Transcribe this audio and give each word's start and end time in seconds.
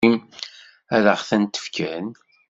Ad 0.95 1.05
ɣ-tent-fken? 1.17 2.07